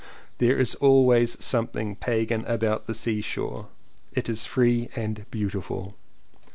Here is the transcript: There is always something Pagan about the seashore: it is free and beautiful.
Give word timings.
There 0.39 0.57
is 0.57 0.73
always 0.73 1.37
something 1.45 1.95
Pagan 1.95 2.43
about 2.47 2.87
the 2.87 2.95
seashore: 2.95 3.67
it 4.13 4.29
is 4.29 4.47
free 4.47 4.89
and 4.95 5.27
beautiful. 5.29 5.93